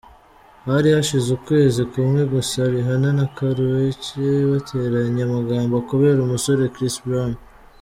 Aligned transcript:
Hari 0.69 0.87
hashize 0.95 1.27
ukwezi 1.37 1.81
kumwe 1.91 2.21
gusa 2.33 2.59
Rihanna 2.73 3.09
na 3.19 3.25
Karrueche 3.35 4.23
bateranye 4.51 5.21
amagambo 5.27 5.75
kubera 5.89 6.19
umusore 6.21 6.63
Chris 6.75 6.97
Brown. 7.07 7.33